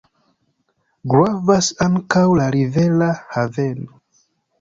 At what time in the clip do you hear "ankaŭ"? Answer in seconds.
1.87-2.23